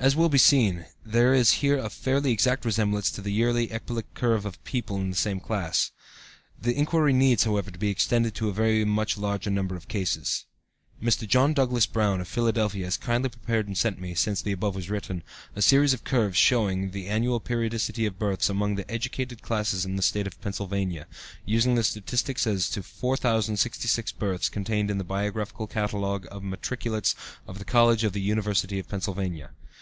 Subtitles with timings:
[0.00, 4.04] As will be seen, there is here a fairly exact resemblance to the yearly ecbolic
[4.14, 5.90] curve of people of the same class.
[6.56, 10.46] The inquiry needs, however, to be extended to a very much larger number of cases.
[11.02, 11.26] Mr.
[11.26, 14.88] John Douglass Brown, of Philadelphia, has kindly prepared and sent me, since the above was
[14.88, 15.24] written,
[15.56, 19.96] a series of curves showing the, annual periodicity of births among the educated classes in
[19.96, 21.08] the State of Pennsylvania,
[21.44, 27.16] using the statistics as to 4,066 births contained in the Biographical Catalogue of Matriculates
[27.48, 29.50] of the College of the University of Pennsylvania.